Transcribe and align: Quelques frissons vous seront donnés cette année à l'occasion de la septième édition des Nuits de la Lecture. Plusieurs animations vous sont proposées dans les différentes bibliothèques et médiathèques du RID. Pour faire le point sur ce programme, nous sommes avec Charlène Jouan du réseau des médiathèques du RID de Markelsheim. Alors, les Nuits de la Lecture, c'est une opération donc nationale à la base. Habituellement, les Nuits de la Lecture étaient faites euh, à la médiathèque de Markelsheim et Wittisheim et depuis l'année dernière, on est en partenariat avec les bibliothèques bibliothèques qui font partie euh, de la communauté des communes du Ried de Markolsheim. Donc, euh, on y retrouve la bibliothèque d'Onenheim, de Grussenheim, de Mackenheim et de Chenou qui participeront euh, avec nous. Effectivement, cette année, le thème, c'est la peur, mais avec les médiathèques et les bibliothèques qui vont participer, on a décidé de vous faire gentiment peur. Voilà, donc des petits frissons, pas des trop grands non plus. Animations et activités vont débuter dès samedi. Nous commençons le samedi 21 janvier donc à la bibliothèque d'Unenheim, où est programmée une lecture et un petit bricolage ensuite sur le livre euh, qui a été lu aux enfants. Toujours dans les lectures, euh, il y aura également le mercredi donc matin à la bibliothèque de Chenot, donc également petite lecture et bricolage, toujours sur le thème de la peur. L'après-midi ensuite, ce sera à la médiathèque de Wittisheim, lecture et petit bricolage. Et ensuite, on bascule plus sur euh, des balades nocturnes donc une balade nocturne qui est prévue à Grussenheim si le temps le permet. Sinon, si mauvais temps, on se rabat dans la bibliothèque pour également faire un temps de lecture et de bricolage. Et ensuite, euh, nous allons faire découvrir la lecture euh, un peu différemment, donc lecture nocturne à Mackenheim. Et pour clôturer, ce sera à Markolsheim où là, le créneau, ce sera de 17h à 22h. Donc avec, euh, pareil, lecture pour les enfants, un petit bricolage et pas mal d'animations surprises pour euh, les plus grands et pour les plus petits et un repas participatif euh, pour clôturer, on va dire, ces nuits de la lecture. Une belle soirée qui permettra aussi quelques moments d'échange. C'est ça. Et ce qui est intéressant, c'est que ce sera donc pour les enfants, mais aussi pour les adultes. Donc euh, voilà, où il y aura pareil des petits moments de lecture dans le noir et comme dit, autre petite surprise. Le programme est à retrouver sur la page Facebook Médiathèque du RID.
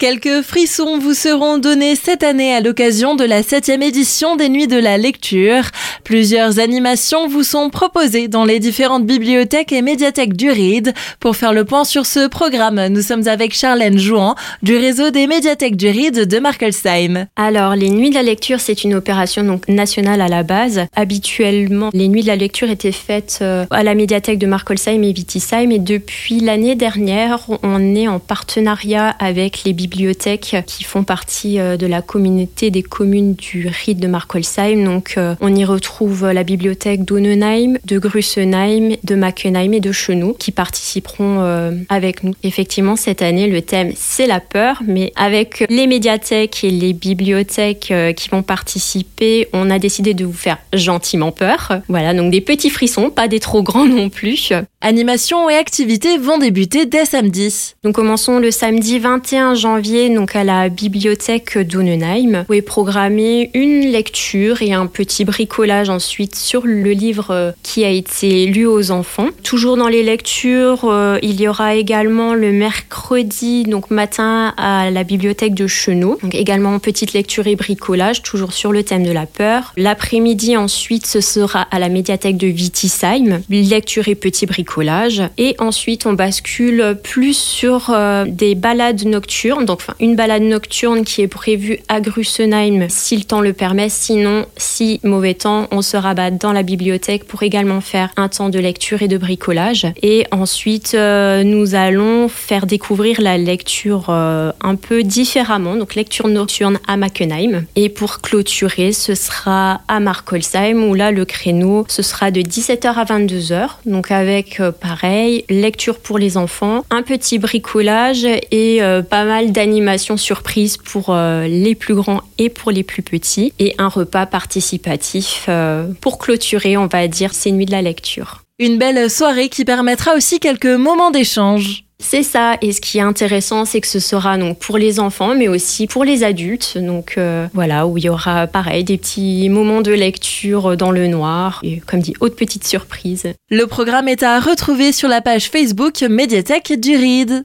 Quelques 0.00 0.42
frissons 0.42 1.00
vous 1.00 1.12
seront 1.12 1.58
donnés 1.58 1.96
cette 1.96 2.22
année 2.22 2.54
à 2.54 2.60
l'occasion 2.60 3.16
de 3.16 3.24
la 3.24 3.42
septième 3.42 3.82
édition 3.82 4.36
des 4.36 4.48
Nuits 4.48 4.68
de 4.68 4.78
la 4.78 4.96
Lecture. 4.96 5.64
Plusieurs 6.04 6.60
animations 6.60 7.26
vous 7.26 7.42
sont 7.42 7.68
proposées 7.68 8.28
dans 8.28 8.44
les 8.44 8.60
différentes 8.60 9.06
bibliothèques 9.06 9.72
et 9.72 9.82
médiathèques 9.82 10.36
du 10.36 10.52
RID. 10.52 10.94
Pour 11.18 11.34
faire 11.34 11.52
le 11.52 11.64
point 11.64 11.82
sur 11.82 12.06
ce 12.06 12.28
programme, 12.28 12.86
nous 12.86 13.02
sommes 13.02 13.26
avec 13.26 13.52
Charlène 13.52 13.98
Jouan 13.98 14.36
du 14.62 14.76
réseau 14.76 15.10
des 15.10 15.26
médiathèques 15.26 15.74
du 15.74 15.88
RID 15.88 16.28
de 16.28 16.38
Markelsheim. 16.38 17.26
Alors, 17.34 17.74
les 17.74 17.90
Nuits 17.90 18.10
de 18.10 18.14
la 18.14 18.22
Lecture, 18.22 18.60
c'est 18.60 18.84
une 18.84 18.94
opération 18.94 19.42
donc 19.42 19.66
nationale 19.66 20.20
à 20.20 20.28
la 20.28 20.44
base. 20.44 20.86
Habituellement, 20.94 21.90
les 21.92 22.06
Nuits 22.06 22.22
de 22.22 22.28
la 22.28 22.36
Lecture 22.36 22.70
étaient 22.70 22.92
faites 22.92 23.40
euh, 23.42 23.66
à 23.70 23.82
la 23.82 23.96
médiathèque 23.96 24.38
de 24.38 24.46
Markelsheim 24.46 25.02
et 25.02 25.08
Wittisheim 25.08 25.72
et 25.72 25.80
depuis 25.80 26.38
l'année 26.38 26.76
dernière, 26.76 27.40
on 27.64 27.96
est 27.96 28.06
en 28.06 28.20
partenariat 28.20 29.16
avec 29.18 29.64
les 29.64 29.72
bibliothèques 29.72 29.87
bibliothèques 29.88 30.56
qui 30.66 30.84
font 30.84 31.02
partie 31.02 31.58
euh, 31.58 31.76
de 31.76 31.86
la 31.86 32.02
communauté 32.02 32.70
des 32.70 32.82
communes 32.82 33.34
du 33.34 33.68
Ried 33.68 33.98
de 33.98 34.06
Markolsheim. 34.06 34.84
Donc, 34.84 35.14
euh, 35.16 35.34
on 35.40 35.54
y 35.54 35.64
retrouve 35.64 36.30
la 36.30 36.44
bibliothèque 36.44 37.04
d'Onenheim, 37.04 37.78
de 37.84 37.98
Grussenheim, 37.98 38.96
de 39.02 39.14
Mackenheim 39.14 39.72
et 39.72 39.80
de 39.80 39.92
Chenou 39.92 40.34
qui 40.38 40.52
participeront 40.52 41.40
euh, 41.40 41.72
avec 41.88 42.22
nous. 42.22 42.34
Effectivement, 42.42 42.96
cette 42.96 43.22
année, 43.22 43.46
le 43.46 43.62
thème, 43.62 43.92
c'est 43.96 44.26
la 44.26 44.40
peur, 44.40 44.82
mais 44.86 45.12
avec 45.16 45.64
les 45.70 45.86
médiathèques 45.86 46.62
et 46.64 46.70
les 46.70 46.92
bibliothèques 46.92 47.92
qui 48.16 48.28
vont 48.28 48.42
participer, 48.42 49.48
on 49.52 49.70
a 49.70 49.78
décidé 49.78 50.14
de 50.14 50.24
vous 50.24 50.32
faire 50.32 50.58
gentiment 50.72 51.32
peur. 51.32 51.80
Voilà, 51.88 52.14
donc 52.14 52.30
des 52.30 52.40
petits 52.40 52.70
frissons, 52.70 53.10
pas 53.10 53.28
des 53.28 53.40
trop 53.40 53.62
grands 53.62 53.86
non 53.86 54.10
plus. 54.10 54.52
Animations 54.80 55.48
et 55.48 55.54
activités 55.54 56.18
vont 56.18 56.38
débuter 56.38 56.86
dès 56.86 57.04
samedi. 57.04 57.74
Nous 57.84 57.92
commençons 57.92 58.38
le 58.38 58.50
samedi 58.50 58.98
21 58.98 59.54
janvier 59.54 59.77
donc 59.78 60.34
à 60.34 60.42
la 60.42 60.68
bibliothèque 60.68 61.56
d'Unenheim, 61.56 62.44
où 62.48 62.52
est 62.52 62.62
programmée 62.62 63.50
une 63.54 63.82
lecture 63.82 64.60
et 64.60 64.72
un 64.72 64.86
petit 64.86 65.24
bricolage 65.24 65.88
ensuite 65.88 66.34
sur 66.34 66.66
le 66.66 66.90
livre 66.90 67.30
euh, 67.30 67.52
qui 67.62 67.84
a 67.84 67.90
été 67.90 68.46
lu 68.46 68.66
aux 68.66 68.90
enfants. 68.90 69.28
Toujours 69.44 69.76
dans 69.76 69.86
les 69.86 70.02
lectures, 70.02 70.84
euh, 70.84 71.18
il 71.22 71.40
y 71.40 71.46
aura 71.46 71.76
également 71.76 72.34
le 72.34 72.50
mercredi 72.50 73.62
donc 73.62 73.92
matin 73.92 74.52
à 74.56 74.90
la 74.90 75.04
bibliothèque 75.04 75.54
de 75.54 75.68
Chenot, 75.68 76.18
donc 76.22 76.34
également 76.34 76.76
petite 76.80 77.12
lecture 77.12 77.46
et 77.46 77.54
bricolage, 77.54 78.22
toujours 78.22 78.52
sur 78.52 78.72
le 78.72 78.82
thème 78.82 79.04
de 79.04 79.12
la 79.12 79.26
peur. 79.26 79.72
L'après-midi 79.76 80.56
ensuite, 80.56 81.06
ce 81.06 81.20
sera 81.20 81.62
à 81.70 81.78
la 81.78 81.88
médiathèque 81.88 82.36
de 82.36 82.48
Wittisheim, 82.48 83.42
lecture 83.48 84.08
et 84.08 84.16
petit 84.16 84.46
bricolage. 84.46 85.22
Et 85.38 85.54
ensuite, 85.60 86.04
on 86.04 86.14
bascule 86.14 86.96
plus 87.00 87.36
sur 87.36 87.90
euh, 87.90 88.24
des 88.26 88.56
balades 88.56 89.04
nocturnes 89.04 89.67
donc 89.68 89.82
une 90.00 90.16
balade 90.16 90.42
nocturne 90.42 91.04
qui 91.04 91.22
est 91.22 91.28
prévue 91.28 91.80
à 91.88 92.00
Grussenheim 92.00 92.86
si 92.88 93.16
le 93.16 93.24
temps 93.24 93.40
le 93.40 93.52
permet. 93.52 93.88
Sinon, 93.88 94.46
si 94.56 94.98
mauvais 95.04 95.34
temps, 95.34 95.68
on 95.70 95.82
se 95.82 95.96
rabat 95.96 96.30
dans 96.30 96.52
la 96.52 96.62
bibliothèque 96.62 97.24
pour 97.24 97.42
également 97.42 97.80
faire 97.80 98.10
un 98.16 98.28
temps 98.28 98.48
de 98.48 98.58
lecture 98.58 99.02
et 99.02 99.08
de 99.08 99.18
bricolage. 99.18 99.86
Et 100.02 100.26
ensuite, 100.30 100.94
euh, 100.94 101.42
nous 101.44 101.74
allons 101.74 102.28
faire 102.28 102.66
découvrir 102.66 103.20
la 103.20 103.36
lecture 103.36 104.06
euh, 104.08 104.52
un 104.62 104.74
peu 104.74 105.02
différemment, 105.02 105.76
donc 105.76 105.94
lecture 105.94 106.28
nocturne 106.28 106.78
à 106.86 106.96
Mackenheim. 106.96 107.64
Et 107.76 107.88
pour 107.88 108.20
clôturer, 108.20 108.92
ce 108.92 109.14
sera 109.14 109.82
à 109.86 110.00
Markolsheim 110.00 110.82
où 110.82 110.94
là, 110.94 111.10
le 111.10 111.24
créneau, 111.24 111.84
ce 111.88 112.02
sera 112.02 112.30
de 112.30 112.40
17h 112.40 112.94
à 112.94 113.04
22h. 113.04 113.68
Donc 113.84 114.10
avec, 114.10 114.60
euh, 114.60 114.72
pareil, 114.72 115.44
lecture 115.50 115.98
pour 115.98 116.18
les 116.18 116.38
enfants, 116.38 116.84
un 116.90 117.02
petit 117.02 117.38
bricolage 117.38 118.26
et 118.50 118.80
pas 119.10 119.24
mal 119.24 119.52
d'animations 119.58 120.16
surprises 120.16 120.76
pour 120.76 121.06
euh, 121.08 121.48
les 121.48 121.74
plus 121.74 121.96
grands 121.96 122.22
et 122.38 122.48
pour 122.48 122.70
les 122.70 122.84
plus 122.84 123.02
petits 123.02 123.52
et 123.58 123.74
un 123.78 123.88
repas 123.88 124.24
participatif 124.24 125.46
euh, 125.48 125.88
pour 126.00 126.18
clôturer, 126.18 126.76
on 126.76 126.86
va 126.86 127.08
dire, 127.08 127.34
ces 127.34 127.50
nuits 127.50 127.66
de 127.66 127.72
la 127.72 127.82
lecture. 127.82 128.44
Une 128.60 128.78
belle 128.78 129.10
soirée 129.10 129.48
qui 129.48 129.64
permettra 129.64 130.14
aussi 130.14 130.38
quelques 130.38 130.66
moments 130.66 131.10
d'échange. 131.10 131.82
C'est 132.00 132.22
ça. 132.22 132.56
Et 132.62 132.72
ce 132.72 132.80
qui 132.80 132.98
est 132.98 133.02
intéressant, 133.02 133.64
c'est 133.64 133.80
que 133.80 133.88
ce 133.88 133.98
sera 133.98 134.38
donc 134.38 134.60
pour 134.60 134.78
les 134.78 135.00
enfants, 135.00 135.34
mais 135.34 135.48
aussi 135.48 135.88
pour 135.88 136.04
les 136.04 136.22
adultes. 136.22 136.78
Donc 136.78 137.14
euh, 137.18 137.48
voilà, 137.52 137.88
où 137.88 137.98
il 137.98 138.04
y 138.04 138.08
aura 138.08 138.46
pareil 138.46 138.84
des 138.84 138.96
petits 138.96 139.48
moments 139.48 139.82
de 139.82 139.90
lecture 139.90 140.76
dans 140.76 140.92
le 140.92 141.08
noir 141.08 141.58
et 141.64 141.82
comme 141.84 142.00
dit, 142.00 142.14
autre 142.20 142.36
petite 142.36 142.64
surprise. 142.64 143.32
Le 143.50 143.66
programme 143.66 144.06
est 144.06 144.22
à 144.22 144.38
retrouver 144.38 144.92
sur 144.92 145.08
la 145.08 145.20
page 145.20 145.50
Facebook 145.50 146.02
Médiathèque 146.02 146.78
du 146.78 146.96
RID. 146.96 147.32